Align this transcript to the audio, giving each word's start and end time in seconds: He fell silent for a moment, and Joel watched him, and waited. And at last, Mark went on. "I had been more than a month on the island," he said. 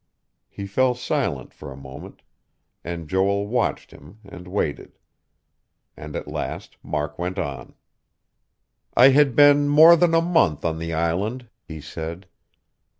He 0.49 0.65
fell 0.65 0.95
silent 0.95 1.53
for 1.53 1.71
a 1.71 1.77
moment, 1.77 2.23
and 2.83 3.07
Joel 3.07 3.45
watched 3.45 3.91
him, 3.91 4.17
and 4.25 4.47
waited. 4.47 4.97
And 5.95 6.15
at 6.15 6.27
last, 6.27 6.75
Mark 6.81 7.19
went 7.19 7.37
on. 7.37 7.75
"I 8.97 9.09
had 9.09 9.35
been 9.35 9.67
more 9.69 9.95
than 9.95 10.15
a 10.15 10.19
month 10.21 10.65
on 10.65 10.79
the 10.79 10.91
island," 10.91 11.49
he 11.61 11.79
said. 11.81 12.25